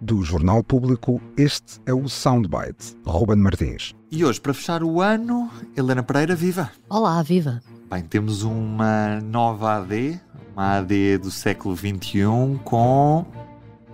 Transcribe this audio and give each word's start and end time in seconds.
Do 0.00 0.24
Jornal 0.24 0.64
Público, 0.64 1.20
este 1.36 1.80
é 1.86 1.94
o 1.94 2.08
Soundbite. 2.08 2.96
Ruben 3.06 3.36
Martins. 3.36 3.94
E 4.10 4.24
hoje, 4.24 4.40
para 4.40 4.52
fechar 4.52 4.82
o 4.82 5.00
ano, 5.00 5.48
Helena 5.76 6.02
Pereira, 6.02 6.34
viva! 6.34 6.72
Olá, 6.90 7.22
viva! 7.22 7.62
Bem, 7.88 8.02
temos 8.02 8.42
uma 8.42 9.20
nova 9.20 9.76
AD, 9.76 10.20
uma 10.52 10.78
AD 10.78 11.18
do 11.18 11.30
século 11.30 11.76
XXI 11.76 12.24
com 12.64 13.24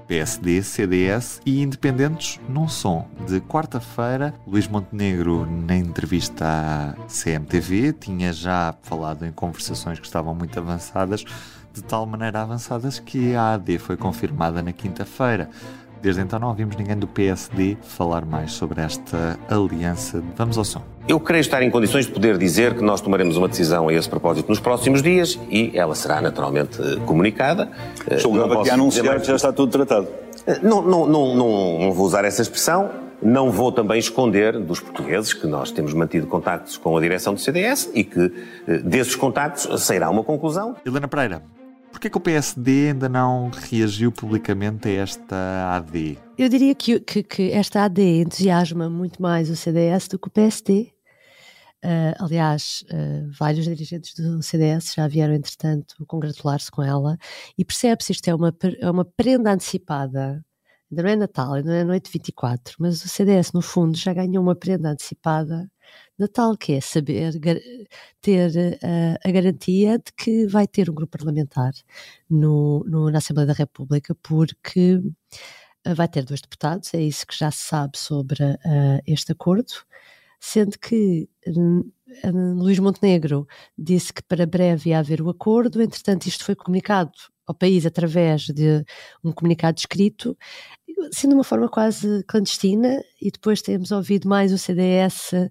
PSD, 0.08 0.62
CDS 0.62 1.42
e 1.44 1.60
independentes 1.62 2.40
num 2.48 2.66
som. 2.66 3.06
De 3.26 3.40
quarta-feira, 3.42 4.34
Luís 4.46 4.66
Montenegro, 4.66 5.44
na 5.44 5.76
entrevista 5.76 6.46
à 6.46 6.94
CMTV, 7.08 7.92
tinha 7.92 8.32
já 8.32 8.74
falado 8.80 9.26
em 9.26 9.32
conversações 9.32 9.98
que 9.98 10.06
estavam 10.06 10.34
muito 10.34 10.58
avançadas, 10.58 11.26
de 11.74 11.82
tal 11.82 12.06
maneira 12.06 12.40
avançadas 12.40 13.00
que 13.00 13.34
a 13.34 13.54
AD 13.54 13.78
foi 13.78 13.96
confirmada 13.96 14.62
na 14.62 14.72
quinta-feira. 14.72 15.50
Desde 16.00 16.20
então 16.20 16.38
não 16.38 16.48
ouvimos 16.48 16.76
ninguém 16.76 16.96
do 16.96 17.08
PSD 17.08 17.76
falar 17.82 18.24
mais 18.24 18.52
sobre 18.52 18.80
esta 18.80 19.38
aliança. 19.48 20.22
Vamos 20.36 20.56
ao 20.56 20.64
som. 20.64 20.82
Eu 21.08 21.18
creio 21.18 21.40
estar 21.40 21.62
em 21.62 21.70
condições 21.70 22.06
de 22.06 22.12
poder 22.12 22.38
dizer 22.38 22.74
que 22.74 22.82
nós 22.82 23.00
tomaremos 23.00 23.36
uma 23.36 23.48
decisão 23.48 23.88
a 23.88 23.92
esse 23.92 24.08
propósito 24.08 24.48
nos 24.48 24.60
próximos 24.60 25.02
dias 25.02 25.38
e 25.50 25.72
ela 25.74 25.94
será 25.94 26.20
naturalmente 26.20 26.78
comunicada. 27.06 27.70
Julgava 28.18 28.62
que 28.62 28.70
anunciar 28.70 29.20
que 29.20 29.26
já 29.26 29.34
está 29.34 29.52
tudo 29.52 29.72
tratado. 29.72 30.06
Não, 30.62 30.80
não, 30.80 31.06
não, 31.06 31.34
não, 31.34 31.78
não 31.80 31.92
vou 31.92 32.06
usar 32.06 32.24
essa 32.24 32.42
expressão. 32.42 32.90
Não 33.22 33.50
vou 33.50 33.72
também 33.72 33.98
esconder 33.98 34.60
dos 34.60 34.80
portugueses 34.80 35.32
que 35.32 35.46
nós 35.46 35.70
temos 35.70 35.94
mantido 35.94 36.26
contactos 36.26 36.76
com 36.76 36.96
a 36.96 37.00
direção 37.00 37.32
do 37.32 37.40
CDS 37.40 37.90
e 37.94 38.04
que 38.04 38.30
desses 38.84 39.16
contactos 39.16 39.82
sairá 39.82 40.10
uma 40.10 40.22
conclusão. 40.22 40.76
Helena 40.84 41.08
Pereira, 41.08 41.42
Porquê 42.04 42.10
que 42.10 42.18
o 42.18 42.20
PSD 42.20 42.88
ainda 42.90 43.08
não 43.08 43.48
reagiu 43.48 44.12
publicamente 44.12 44.88
a 44.88 44.92
esta 44.92 45.74
AD? 45.74 46.18
Eu 46.36 46.50
diria 46.50 46.74
que, 46.74 47.00
que, 47.00 47.22
que 47.22 47.50
esta 47.50 47.82
AD 47.82 48.20
entusiasma 48.20 48.90
muito 48.90 49.22
mais 49.22 49.48
o 49.48 49.56
CDS 49.56 50.08
do 50.08 50.18
que 50.18 50.28
o 50.28 50.30
PSD. 50.30 50.92
Uh, 51.82 52.12
aliás, 52.18 52.84
uh, 52.90 53.30
vários 53.38 53.64
dirigentes 53.64 54.12
do 54.16 54.42
CDS 54.42 54.92
já 54.94 55.08
vieram, 55.08 55.32
entretanto, 55.32 55.94
congratular-se 56.06 56.70
com 56.70 56.82
ela 56.82 57.16
e 57.56 57.64
percebe-se 57.64 58.12
isto 58.12 58.28
é 58.28 58.34
uma, 58.34 58.54
é 58.78 58.90
uma 58.90 59.06
prenda 59.06 59.54
antecipada. 59.54 60.44
Ainda 60.94 61.02
não 61.02 61.10
é 61.10 61.16
Natal, 61.16 61.54
ainda 61.54 61.70
não 61.70 61.76
é 61.76 61.84
noite 61.84 62.08
24, 62.08 62.76
mas 62.78 63.04
o 63.04 63.08
CDS, 63.08 63.52
no 63.52 63.60
fundo, 63.60 63.96
já 63.96 64.14
ganhou 64.14 64.40
uma 64.40 64.54
prenda 64.54 64.90
antecipada. 64.90 65.68
Natal, 66.16 66.56
que 66.56 66.74
é 66.74 66.80
saber 66.80 67.32
ter 68.20 68.50
uh, 68.50 69.18
a 69.24 69.30
garantia 69.32 69.98
de 69.98 70.12
que 70.16 70.46
vai 70.46 70.68
ter 70.68 70.88
um 70.88 70.94
grupo 70.94 71.18
parlamentar 71.18 71.72
no, 72.30 72.84
no 72.86 73.10
na 73.10 73.18
Assembleia 73.18 73.48
da 73.48 73.52
República, 73.52 74.14
porque 74.22 74.94
uh, 74.94 75.94
vai 75.96 76.06
ter 76.06 76.24
dois 76.24 76.40
deputados, 76.40 76.94
é 76.94 77.02
isso 77.02 77.26
que 77.26 77.36
já 77.36 77.50
se 77.50 77.64
sabe 77.66 77.98
sobre 77.98 78.44
uh, 78.44 79.02
este 79.04 79.32
acordo, 79.32 79.72
sendo 80.38 80.78
que 80.78 81.28
Luís 82.54 82.78
Montenegro 82.78 83.48
disse 83.76 84.12
que 84.12 84.22
para 84.22 84.46
breve 84.46 84.90
ia 84.90 85.00
haver 85.00 85.20
o 85.20 85.28
acordo, 85.30 85.82
entretanto 85.82 86.26
isto 86.26 86.44
foi 86.44 86.54
comunicado 86.54 87.12
ao 87.46 87.54
país 87.54 87.84
através 87.84 88.42
de 88.46 88.84
um 89.22 89.32
comunicado 89.32 89.78
escrito 89.78 90.36
assim 91.08 91.28
de 91.28 91.34
uma 91.34 91.44
forma 91.44 91.68
quase 91.68 92.24
clandestina, 92.24 93.02
e 93.20 93.30
depois 93.30 93.62
temos 93.62 93.90
ouvido 93.90 94.28
mais 94.28 94.52
o 94.52 94.58
CDS 94.58 95.32
uh, 95.32 95.48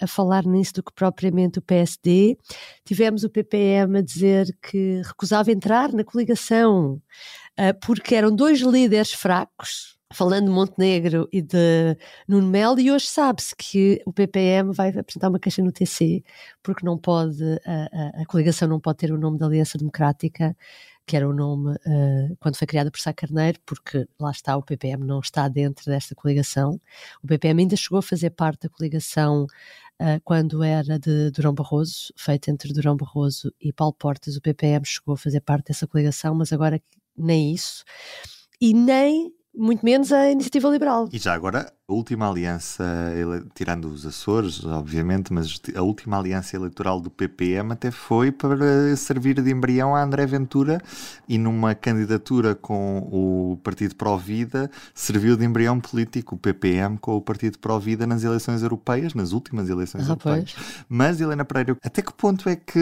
a 0.00 0.06
falar 0.06 0.44
nisso 0.44 0.74
do 0.74 0.82
que 0.82 0.92
propriamente 0.92 1.58
o 1.58 1.62
PSD. 1.62 2.36
Tivemos 2.84 3.24
o 3.24 3.30
PPM 3.30 3.98
a 3.98 4.02
dizer 4.02 4.46
que 4.62 5.02
recusava 5.04 5.50
entrar 5.50 5.92
na 5.92 6.04
coligação 6.04 7.00
uh, 7.58 7.80
porque 7.84 8.14
eram 8.14 8.34
dois 8.34 8.60
líderes 8.60 9.12
fracos. 9.12 9.92
Falando 10.14 10.44
de 10.44 10.50
Montenegro 10.50 11.26
e 11.32 11.40
de 11.40 11.96
Nuno 12.28 12.46
Melo, 12.46 12.78
e 12.78 12.92
hoje 12.92 13.06
sabe-se 13.06 13.56
que 13.56 14.02
o 14.04 14.12
PPM 14.12 14.70
vai 14.70 14.90
apresentar 14.90 15.30
uma 15.30 15.38
queixa 15.38 15.62
no 15.62 15.72
TC, 15.72 16.22
porque 16.62 16.84
não 16.84 16.98
pode, 16.98 17.42
a, 17.64 18.18
a, 18.18 18.22
a 18.22 18.26
coligação 18.26 18.68
não 18.68 18.78
pode 18.78 18.98
ter 18.98 19.10
o 19.10 19.16
nome 19.16 19.38
da 19.38 19.46
Aliança 19.46 19.78
Democrática, 19.78 20.54
que 21.06 21.16
era 21.16 21.28
o 21.28 21.32
nome 21.32 21.72
uh, 21.72 22.36
quando 22.38 22.56
foi 22.56 22.66
criada 22.66 22.90
por 22.90 23.00
Sá 23.00 23.12
Carneiro, 23.12 23.58
porque 23.66 24.06
lá 24.18 24.30
está, 24.30 24.56
o 24.56 24.62
PPM 24.62 25.04
não 25.04 25.20
está 25.20 25.48
dentro 25.48 25.84
desta 25.86 26.14
coligação. 26.14 26.80
O 27.22 27.26
PPM 27.26 27.62
ainda 27.62 27.76
chegou 27.76 27.98
a 27.98 28.02
fazer 28.02 28.30
parte 28.30 28.62
da 28.62 28.68
coligação 28.68 29.44
uh, 30.00 30.20
quando 30.24 30.62
era 30.62 30.98
de 30.98 31.30
Durão 31.30 31.54
Barroso, 31.54 32.12
feita 32.16 32.50
entre 32.50 32.72
Durão 32.72 32.96
Barroso 32.96 33.52
e 33.60 33.72
Paulo 33.72 33.94
Portas. 33.94 34.36
O 34.36 34.40
PPM 34.40 34.84
chegou 34.86 35.14
a 35.14 35.18
fazer 35.18 35.40
parte 35.40 35.68
dessa 35.68 35.86
coligação, 35.86 36.34
mas 36.34 36.52
agora 36.52 36.80
nem 37.16 37.52
isso. 37.52 37.84
E 38.60 38.72
nem 38.72 39.32
muito 39.54 39.84
menos 39.84 40.12
a 40.12 40.30
iniciativa 40.30 40.68
liberal. 40.68 41.08
E 41.12 41.18
já 41.18 41.34
agora, 41.34 41.72
a 41.92 41.94
última 41.94 42.28
aliança, 42.28 42.84
tirando 43.54 43.84
os 43.84 44.06
Açores, 44.06 44.64
obviamente, 44.64 45.32
mas 45.32 45.60
a 45.76 45.82
última 45.82 46.18
aliança 46.18 46.56
eleitoral 46.56 46.98
do 46.98 47.10
PPM 47.10 47.72
até 47.72 47.90
foi 47.90 48.32
para 48.32 48.96
servir 48.96 49.40
de 49.42 49.50
embrião 49.50 49.94
a 49.94 50.02
André 50.02 50.24
Ventura 50.26 50.80
e 51.28 51.36
numa 51.36 51.74
candidatura 51.74 52.54
com 52.54 52.98
o 53.12 53.58
Partido 53.62 53.94
Pró-Vida 53.94 54.70
serviu 54.94 55.36
de 55.36 55.44
embrião 55.44 55.78
político 55.78 56.34
o 56.34 56.38
PPM 56.38 56.96
com 56.98 57.16
o 57.16 57.20
Partido 57.20 57.58
Pró-Vida 57.58 58.06
nas 58.06 58.24
eleições 58.24 58.62
europeias, 58.62 59.12
nas 59.12 59.32
últimas 59.32 59.68
eleições 59.68 60.04
ah, 60.04 60.12
europeias. 60.12 60.52
Pois. 60.54 60.84
Mas, 60.88 61.20
Helena 61.20 61.44
Pereira, 61.44 61.76
até 61.84 62.00
que 62.00 62.12
ponto 62.14 62.48
é 62.48 62.56
que 62.56 62.80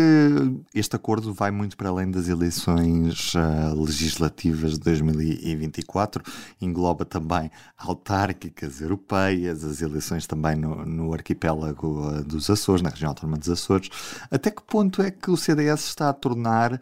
este 0.72 0.94
acordo 0.94 1.34
vai 1.34 1.50
muito 1.50 1.76
para 1.76 1.88
além 1.88 2.10
das 2.10 2.28
eleições 2.28 3.34
uh, 3.34 3.82
legislativas 3.82 4.74
de 4.74 4.80
2024? 4.80 6.22
Engloba 6.60 7.04
também 7.04 7.50
autárquicas 7.76 8.80
europeias 8.80 8.99
europeias, 9.00 9.64
as 9.64 9.80
eleições 9.80 10.26
também 10.26 10.56
no, 10.56 10.84
no 10.84 11.12
arquipélago 11.12 12.12
eh, 12.14 12.22
dos 12.22 12.48
Açores, 12.50 12.82
na 12.82 12.90
região 12.90 13.10
autónoma 13.10 13.38
dos 13.38 13.48
Açores. 13.48 13.88
Até 14.30 14.50
que 14.50 14.62
ponto 14.62 15.02
é 15.02 15.10
que 15.10 15.30
o 15.30 15.36
CDS 15.36 15.86
está 15.86 16.08
a 16.08 16.12
tornar 16.12 16.80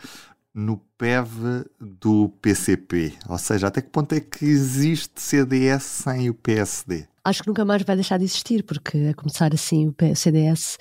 no 0.54 0.78
PEV 0.98 1.64
do 1.80 2.28
PCP? 2.42 3.14
Ou 3.28 3.38
seja, 3.38 3.68
até 3.68 3.80
que 3.80 3.90
ponto 3.90 4.14
é 4.14 4.20
que 4.20 4.44
existe 4.44 5.20
CDS 5.20 5.82
sem 5.82 6.28
o 6.28 6.34
PSD? 6.34 7.06
Acho 7.24 7.42
que 7.42 7.48
nunca 7.48 7.64
mais 7.64 7.82
vai 7.82 7.94
deixar 7.94 8.18
de 8.18 8.24
existir, 8.24 8.62
porque 8.64 9.08
a 9.10 9.14
começar 9.14 9.52
assim 9.52 9.88
o 9.88 9.94
CDS, 10.16 10.78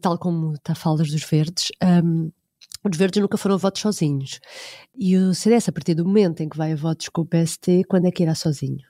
tal 0.00 0.18
como 0.18 0.54
está 0.54 0.72
a 0.72 0.76
falar 0.76 0.96
dos 0.96 1.24
verdes, 1.24 1.68
um, 2.04 2.30
os 2.82 2.96
verdes 2.96 3.22
nunca 3.22 3.38
foram 3.38 3.56
votos 3.56 3.80
sozinhos. 3.80 4.40
E 4.94 5.16
o 5.16 5.32
CDS, 5.32 5.68
a 5.68 5.72
partir 5.72 5.94
do 5.94 6.04
momento 6.04 6.42
em 6.42 6.48
que 6.48 6.56
vai 6.56 6.72
a 6.72 6.76
votos 6.76 7.08
com 7.08 7.22
o 7.22 7.26
PST, 7.26 7.84
quando 7.88 8.06
é 8.06 8.10
que 8.10 8.22
irá 8.24 8.34
sozinho? 8.34 8.80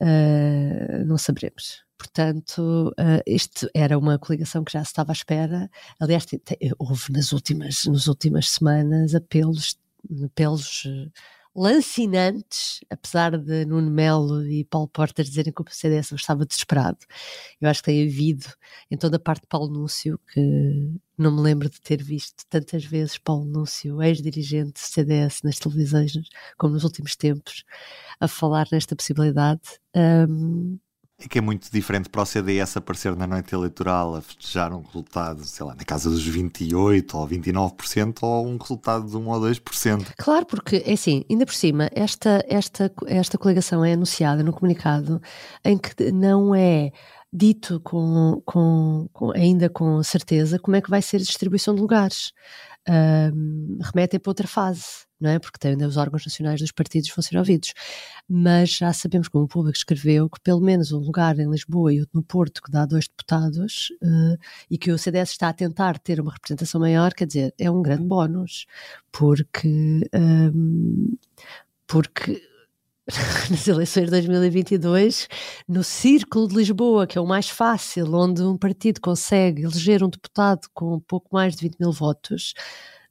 Uh, 0.00 1.04
não 1.06 1.18
saberemos. 1.18 1.84
Portanto, 1.98 2.92
uh, 2.98 3.22
isto 3.26 3.68
era 3.74 3.98
uma 3.98 4.18
coligação 4.18 4.64
que 4.64 4.72
já 4.72 4.84
se 4.84 4.90
estava 4.90 5.12
à 5.12 5.14
espera. 5.14 5.70
Aliás, 6.00 6.26
houve 6.78 7.12
nas 7.12 7.32
últimas, 7.32 7.84
nas 7.86 8.06
últimas 8.06 8.50
semanas 8.50 9.14
apelos, 9.14 9.78
uh, 10.10 11.12
lancinantes, 11.54 12.80
apesar 12.90 13.38
de 13.38 13.64
Nuno 13.64 13.90
Melo 13.90 14.44
e 14.46 14.64
Paulo 14.64 14.88
Portas 14.88 15.28
dizerem 15.28 15.52
que 15.52 15.62
o 15.62 15.64
CDS 15.68 16.12
estava 16.12 16.44
desesperado. 16.44 16.98
Eu 17.60 17.68
acho 17.68 17.80
que 17.80 17.86
tem 17.86 18.02
havido 18.02 18.46
em 18.90 18.96
toda 18.96 19.16
a 19.16 19.20
parte 19.20 19.42
de 19.42 19.48
Paulo 19.48 19.72
Núncio, 19.72 20.18
que 20.32 20.40
não 21.16 21.30
me 21.30 21.40
lembro 21.40 21.70
de 21.70 21.80
ter 21.80 22.02
visto 22.02 22.44
tantas 22.48 22.84
vezes 22.84 23.18
Paulo 23.18 23.44
Núncio, 23.44 24.02
ex-dirigente 24.02 24.72
do 24.72 24.78
CDS 24.78 25.42
nas 25.44 25.58
televisões, 25.58 26.12
como 26.58 26.74
nos 26.74 26.84
últimos 26.84 27.14
tempos, 27.14 27.64
a 28.18 28.26
falar 28.26 28.66
nesta 28.72 28.96
possibilidade. 28.96 29.62
Um, 29.94 30.78
é 31.18 31.28
que 31.28 31.38
é 31.38 31.40
muito 31.40 31.70
diferente 31.70 32.08
para 32.08 32.22
o 32.22 32.26
CDS 32.26 32.76
aparecer 32.76 33.14
na 33.16 33.26
noite 33.26 33.54
eleitoral 33.54 34.16
a 34.16 34.20
festejar 34.20 34.72
um 34.72 34.82
resultado, 34.82 35.44
sei 35.44 35.64
lá, 35.64 35.74
na 35.74 35.84
casa 35.84 36.10
dos 36.10 36.28
28% 36.28 37.14
ou 37.14 37.28
29% 37.28 38.18
ou 38.22 38.46
um 38.48 38.56
resultado 38.56 39.08
de 39.08 39.16
1 39.16 39.28
ou 39.28 39.40
2%. 39.40 40.12
Claro, 40.18 40.44
porque, 40.44 40.82
é 40.84 40.92
assim, 40.92 41.24
ainda 41.30 41.46
por 41.46 41.54
cima, 41.54 41.88
esta, 41.92 42.44
esta, 42.48 42.92
esta 43.06 43.38
coligação 43.38 43.84
é 43.84 43.92
anunciada 43.92 44.42
no 44.42 44.52
comunicado 44.52 45.22
em 45.64 45.78
que 45.78 46.10
não 46.10 46.54
é 46.54 46.90
dito 47.32 47.80
com, 47.80 48.40
com, 48.44 49.08
com, 49.12 49.32
ainda 49.32 49.68
com 49.68 50.00
certeza 50.04 50.58
como 50.58 50.76
é 50.76 50.80
que 50.80 50.90
vai 50.90 51.02
ser 51.02 51.16
a 51.16 51.20
distribuição 51.20 51.74
de 51.74 51.80
lugares. 51.80 52.32
Um, 52.88 53.78
remetem 53.82 54.20
para 54.20 54.30
outra 54.30 54.46
fase, 54.46 54.84
não 55.20 55.30
é? 55.30 55.38
Porque 55.38 55.66
ainda 55.66 55.86
os 55.86 55.96
órgãos 55.96 56.24
nacionais 56.24 56.60
dos 56.60 56.72
partidos 56.72 57.10
vão 57.14 57.22
ser 57.22 57.36
ouvidos. 57.38 57.72
Mas 58.28 58.70
já 58.76 58.92
sabemos, 58.92 59.28
como 59.28 59.44
o 59.44 59.48
público 59.48 59.76
escreveu, 59.76 60.28
que 60.28 60.40
pelo 60.40 60.60
menos 60.60 60.92
um 60.92 60.98
lugar 60.98 61.38
em 61.38 61.50
Lisboa 61.50 61.92
e 61.92 62.00
outro 62.00 62.16
no 62.16 62.22
Porto, 62.22 62.62
que 62.62 62.70
dá 62.70 62.86
dois 62.86 63.08
deputados, 63.08 63.90
uh, 64.02 64.38
e 64.70 64.76
que 64.78 64.90
o 64.92 64.98
CDS 64.98 65.30
está 65.30 65.48
a 65.48 65.52
tentar 65.52 65.98
ter 65.98 66.20
uma 66.20 66.32
representação 66.32 66.80
maior, 66.80 67.12
quer 67.14 67.26
dizer, 67.26 67.54
é 67.58 67.70
um 67.70 67.82
grande 67.82 68.04
bónus, 68.04 68.66
porque. 69.10 70.08
Um, 70.14 71.16
porque 71.86 72.42
nas 73.50 73.68
eleições 73.68 74.06
de 74.06 74.10
2022, 74.10 75.28
no 75.68 75.84
Círculo 75.84 76.48
de 76.48 76.56
Lisboa, 76.56 77.06
que 77.06 77.18
é 77.18 77.20
o 77.20 77.26
mais 77.26 77.48
fácil, 77.48 78.14
onde 78.14 78.42
um 78.42 78.56
partido 78.56 79.00
consegue 79.00 79.62
eleger 79.62 80.02
um 80.02 80.08
deputado 80.08 80.66
com 80.72 80.98
pouco 81.00 81.28
mais 81.32 81.54
de 81.54 81.62
20 81.62 81.78
mil 81.80 81.92
votos, 81.92 82.54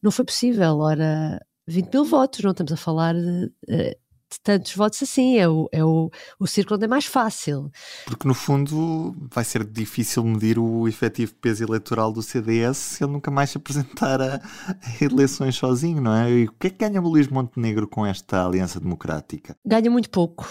não 0.01 0.09
foi 0.11 0.25
possível. 0.25 0.79
Ora, 0.79 1.39
20 1.67 1.93
mil 1.93 2.05
votos, 2.05 2.39
não 2.41 2.51
estamos 2.51 2.71
a 2.73 2.77
falar 2.77 3.13
de, 3.13 3.51
eh, 3.69 3.97
tantos 4.41 4.75
votos 4.75 5.01
assim, 5.03 5.37
é 5.37 5.47
o, 5.47 5.69
é 5.71 5.83
o, 5.83 6.09
o 6.39 6.47
círculo 6.47 6.77
onde 6.77 6.85
é 6.85 6.87
mais 6.87 7.05
fácil. 7.05 7.71
Porque 8.05 8.27
no 8.27 8.33
fundo 8.33 9.15
vai 9.31 9.43
ser 9.43 9.63
difícil 9.63 10.23
medir 10.23 10.57
o 10.59 10.87
efetivo 10.87 11.33
peso 11.35 11.63
eleitoral 11.63 12.11
do 12.11 12.21
CDS 12.21 12.77
se 12.77 13.03
ele 13.03 13.13
nunca 13.13 13.31
mais 13.31 13.49
se 13.49 13.57
apresentar 13.57 14.21
a, 14.21 14.35
a 14.35 15.03
eleições 15.03 15.55
sozinho, 15.55 16.01
não 16.01 16.15
é? 16.15 16.31
E 16.31 16.45
o 16.45 16.51
que 16.53 16.67
é 16.67 16.69
que 16.69 16.77
ganha 16.77 17.01
o 17.01 17.07
Luís 17.07 17.27
Montenegro 17.27 17.87
com 17.87 18.05
esta 18.05 18.45
aliança 18.45 18.79
democrática? 18.79 19.55
Ganha 19.65 19.89
muito 19.89 20.09
pouco. 20.09 20.47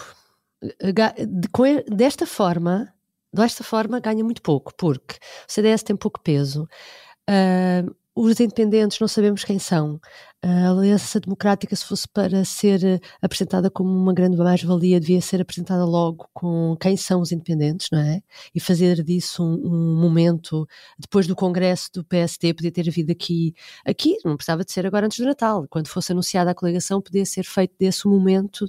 Desta 1.88 2.26
forma, 2.26 2.92
desta 3.32 3.64
forma 3.64 4.00
ganha 4.00 4.22
muito 4.22 4.42
pouco, 4.42 4.72
porque 4.76 5.16
o 5.16 5.52
CDS 5.52 5.82
tem 5.82 5.96
pouco 5.96 6.20
peso. 6.20 6.68
Uh, 7.28 7.94
os 8.14 8.38
independentes 8.40 8.98
não 9.00 9.08
sabemos 9.08 9.42
quem 9.44 9.58
são. 9.58 9.98
A 10.42 10.70
Aliança 10.70 11.18
Democrática, 11.20 11.74
se 11.74 11.84
fosse 11.84 12.06
para 12.08 12.44
ser 12.44 12.84
eh, 12.84 13.00
apresentada 13.22 13.70
como 13.70 13.90
uma 13.90 14.12
grande 14.12 14.36
mais-valia, 14.36 15.00
devia 15.00 15.20
ser 15.20 15.40
apresentada 15.40 15.84
logo 15.84 16.28
com 16.34 16.76
quem 16.80 16.96
são 16.96 17.20
os 17.20 17.32
independentes, 17.32 17.88
não 17.90 18.00
é? 18.00 18.20
E 18.54 18.60
fazer 18.60 19.02
disso 19.02 19.42
um, 19.42 19.54
um, 19.64 20.00
momento, 20.00 20.66
depois 20.98 21.26
do 21.26 21.36
congresso 21.36 21.90
do 21.94 22.04
PSD, 22.04 22.52
podia 22.54 22.72
ter 22.72 22.88
havido 22.88 23.12
aqui, 23.12 23.54
aqui, 23.84 24.16
não 24.24 24.36
precisava 24.36 24.64
de 24.64 24.72
ser 24.72 24.86
agora 24.86 25.06
antes 25.06 25.18
do 25.18 25.24
Natal, 25.24 25.66
quando 25.70 25.88
fosse 25.88 26.12
anunciada 26.12 26.50
a 26.50 26.54
coligação, 26.54 27.00
podia 27.00 27.24
ser 27.24 27.44
feito 27.44 27.74
desse 27.78 28.06
momento 28.06 28.68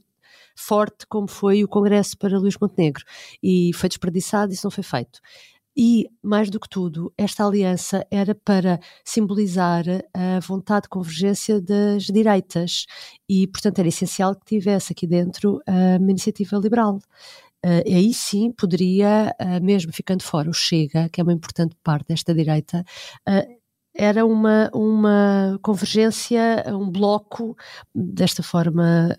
forte 0.55 1.05
como 1.07 1.27
foi 1.27 1.63
o 1.63 1.67
congresso 1.67 2.17
para 2.17 2.37
Luís 2.37 2.55
Montenegro. 2.59 3.03
E 3.41 3.71
foi 3.73 3.89
desperdiçado, 3.89 4.53
isso 4.53 4.65
não 4.65 4.71
foi 4.71 4.83
feito. 4.83 5.19
E, 5.75 6.07
mais 6.21 6.49
do 6.49 6.59
que 6.59 6.69
tudo, 6.69 7.11
esta 7.17 7.45
aliança 7.45 8.05
era 8.11 8.35
para 8.35 8.79
simbolizar 9.03 9.83
a 10.13 10.39
vontade 10.39 10.83
de 10.83 10.89
convergência 10.89 11.59
das 11.59 12.03
direitas 12.03 12.85
e, 13.27 13.47
portanto, 13.47 13.79
era 13.79 13.87
essencial 13.87 14.35
que 14.35 14.45
tivesse 14.45 14.93
aqui 14.93 15.07
dentro 15.07 15.59
uma 15.67 16.11
iniciativa 16.11 16.57
liberal. 16.57 16.99
Uh, 17.65 17.81
aí 17.87 18.13
sim 18.13 18.51
poderia, 18.51 19.33
uh, 19.41 19.63
mesmo 19.63 19.93
ficando 19.93 20.21
fora 20.21 20.49
o 20.49 20.53
Chega, 20.53 21.07
que 21.07 21.21
é 21.21 21.23
uma 21.23 21.31
importante 21.31 21.75
parte 21.81 22.09
desta 22.09 22.35
direita, 22.35 22.83
era 23.95 24.25
uma, 24.25 24.69
uma 24.73 25.57
convergência, 25.61 26.65
um 26.67 26.89
bloco, 26.89 27.55
desta 27.95 28.43
forma, 28.43 29.15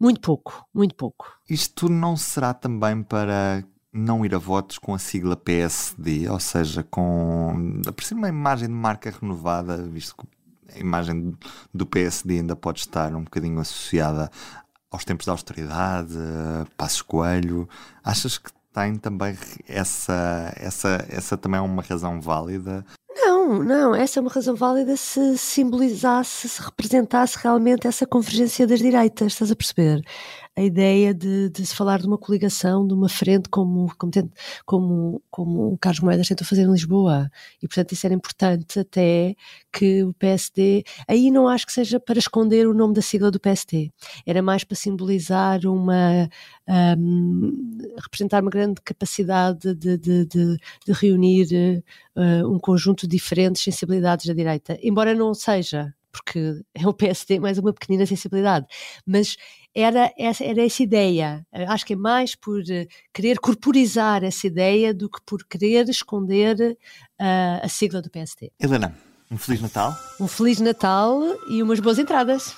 muito 0.00 0.20
pouco, 0.20 0.64
muito 0.72 0.94
pouco. 0.94 1.26
Isto 1.50 1.88
não 1.88 2.16
será 2.16 2.54
também 2.54 3.02
para 3.02 3.64
não 3.92 4.24
ir 4.24 4.34
a 4.34 4.38
votos 4.38 4.78
com 4.78 4.94
a 4.94 4.98
sigla 4.98 5.36
PSD, 5.36 6.28
ou 6.28 6.40
seja, 6.40 6.82
com 6.82 7.80
aparecer 7.86 8.14
uma 8.14 8.28
imagem 8.28 8.68
de 8.68 8.74
marca 8.74 9.10
renovada, 9.10 9.76
visto 9.78 10.14
que 10.16 10.26
a 10.76 10.78
imagem 10.78 11.34
do 11.72 11.86
PSD 11.86 12.38
ainda 12.38 12.54
pode 12.54 12.80
estar 12.80 13.14
um 13.14 13.24
bocadinho 13.24 13.58
associada 13.58 14.30
aos 14.90 15.04
tempos 15.04 15.26
da 15.26 15.32
austeridade, 15.32 16.14
Passos 16.76 17.02
Coelho. 17.02 17.68
Achas 18.04 18.38
que 18.38 18.50
tem 18.72 18.96
também 18.96 19.36
essa, 19.66 20.52
essa, 20.56 21.06
essa 21.08 21.36
também 21.36 21.58
é 21.58 21.62
uma 21.62 21.82
razão 21.82 22.20
válida 22.20 22.84
não, 23.48 23.62
não, 23.64 23.94
essa 23.94 24.18
é 24.18 24.20
uma 24.20 24.30
razão 24.30 24.54
válida 24.54 24.96
se 24.96 25.36
simbolizasse, 25.36 26.48
se 26.48 26.62
representasse 26.62 27.38
realmente 27.42 27.86
essa 27.86 28.06
convergência 28.06 28.66
das 28.66 28.78
direitas, 28.78 29.32
estás 29.32 29.50
a 29.50 29.56
perceber? 29.56 30.02
A 30.58 30.62
ideia 30.62 31.14
de, 31.14 31.50
de 31.50 31.64
se 31.64 31.72
falar 31.72 32.00
de 32.00 32.08
uma 32.08 32.18
coligação, 32.18 32.84
de 32.84 32.92
uma 32.92 33.08
frente 33.08 33.48
como, 33.48 33.94
como, 33.96 34.10
como, 34.66 35.22
como 35.30 35.72
o 35.74 35.78
Carlos 35.78 36.00
Moedas 36.00 36.26
tentou 36.26 36.44
fazer 36.44 36.62
em 36.62 36.72
Lisboa. 36.72 37.30
E, 37.62 37.68
portanto, 37.68 37.92
isso 37.92 38.04
era 38.04 38.12
importante 38.12 38.80
até 38.80 39.36
que 39.72 40.02
o 40.02 40.12
PSD. 40.14 40.82
Aí 41.06 41.30
não 41.30 41.46
acho 41.46 41.64
que 41.64 41.72
seja 41.72 42.00
para 42.00 42.18
esconder 42.18 42.66
o 42.66 42.74
nome 42.74 42.92
da 42.92 43.00
sigla 43.00 43.30
do 43.30 43.38
PSD. 43.38 43.92
Era 44.26 44.42
mais 44.42 44.64
para 44.64 44.76
simbolizar 44.76 45.64
uma. 45.64 46.28
Um, 46.68 47.78
representar 48.02 48.42
uma 48.42 48.50
grande 48.50 48.80
capacidade 48.82 49.76
de, 49.76 49.96
de, 49.96 50.26
de, 50.26 50.58
reunir 50.92 51.84
uh, 52.16 52.52
um 52.52 52.58
conjunto 52.58 53.06
de 53.06 53.16
diferentes 53.16 53.62
sensibilidades 53.62 54.26
da 54.26 54.34
direita. 54.34 54.76
Embora 54.82 55.14
não 55.14 55.32
seja, 55.34 55.94
porque 56.10 56.62
é 56.74 56.86
o 56.86 56.92
PSD 56.92 57.38
mais 57.38 57.58
uma 57.58 57.72
pequenina 57.72 58.04
sensibilidade, 58.06 58.66
mas 59.06 59.36
era 59.80 60.12
essa, 60.18 60.44
era 60.44 60.64
essa 60.64 60.82
ideia. 60.82 61.46
Acho 61.68 61.86
que 61.86 61.92
é 61.92 61.96
mais 61.96 62.34
por 62.34 62.60
uh, 62.60 62.86
querer 63.12 63.38
corporizar 63.38 64.24
essa 64.24 64.46
ideia 64.46 64.92
do 64.92 65.08
que 65.08 65.20
por 65.24 65.44
querer 65.46 65.88
esconder 65.88 66.76
uh, 67.20 67.64
a 67.64 67.68
sigla 67.68 68.02
do 68.02 68.10
PSD. 68.10 68.50
Helena, 68.58 68.94
um 69.30 69.38
Feliz 69.38 69.60
Natal. 69.60 69.96
Um 70.18 70.26
Feliz 70.26 70.58
Natal 70.60 71.22
e 71.48 71.62
umas 71.62 71.78
boas 71.78 71.98
entradas 71.98 72.56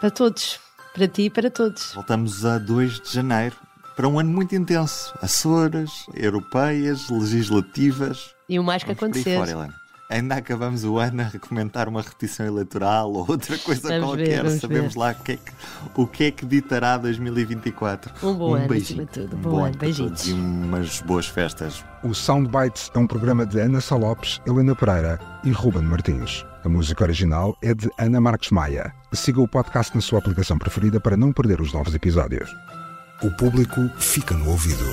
para 0.00 0.10
todos, 0.10 0.58
para 0.94 1.06
ti 1.06 1.24
e 1.24 1.30
para 1.30 1.50
todos. 1.50 1.92
Voltamos 1.92 2.44
a 2.44 2.56
2 2.58 3.00
de 3.00 3.12
janeiro 3.12 3.56
para 3.94 4.08
um 4.08 4.18
ano 4.18 4.30
muito 4.30 4.54
intenso. 4.54 5.12
Açores, 5.20 6.06
europeias, 6.14 7.10
legislativas. 7.10 8.34
E 8.48 8.58
o 8.58 8.64
mais 8.64 8.82
que 8.82 8.94
Vamos 8.94 9.02
acontecer. 9.02 9.36
Fora, 9.36 9.81
Ainda 10.12 10.34
acabamos 10.34 10.84
o 10.84 10.98
ano 10.98 11.22
a 11.22 11.38
comentar 11.38 11.88
uma 11.88 12.02
repetição 12.02 12.44
eleitoral 12.44 13.10
ou 13.10 13.24
outra 13.26 13.56
coisa 13.56 13.88
vamos 13.88 14.04
qualquer. 14.04 14.44
Ver, 14.44 14.60
Sabemos 14.60 14.92
ver. 14.92 15.00
lá 15.00 15.12
o 15.18 15.24
que, 15.24 15.32
é 15.32 15.36
que, 15.36 15.52
o 15.94 16.06
que 16.06 16.24
é 16.24 16.30
que 16.30 16.44
ditará 16.44 16.98
2024. 16.98 18.12
Um 18.22 18.34
bom 18.34 18.50
um 18.50 18.54
ano, 18.54 18.68
beijinho. 18.68 19.06
tudo. 19.06 19.34
Um 19.34 19.40
bom, 19.40 19.50
bom 19.50 19.64
ano, 19.64 19.76
beijinhos. 19.78 20.28
E 20.28 20.34
umas 20.34 21.00
boas 21.00 21.26
festas. 21.26 21.82
O 22.04 22.12
Soundbites 22.12 22.90
é 22.94 22.98
um 22.98 23.06
programa 23.06 23.46
de 23.46 23.58
Ana 23.58 23.80
Salopes, 23.80 24.38
Helena 24.46 24.74
Pereira 24.74 25.18
e 25.44 25.50
Ruben 25.50 25.82
Martins. 25.82 26.44
A 26.62 26.68
música 26.68 27.04
original 27.04 27.56
é 27.62 27.72
de 27.72 27.90
Ana 27.98 28.20
Marques 28.20 28.50
Maia. 28.50 28.92
Siga 29.14 29.40
o 29.40 29.48
podcast 29.48 29.94
na 29.94 30.02
sua 30.02 30.18
aplicação 30.18 30.58
preferida 30.58 31.00
para 31.00 31.16
não 31.16 31.32
perder 31.32 31.58
os 31.60 31.72
novos 31.72 31.94
episódios. 31.94 32.50
O 33.22 33.30
público 33.30 33.80
fica 33.98 34.34
no 34.34 34.50
ouvido. 34.50 34.84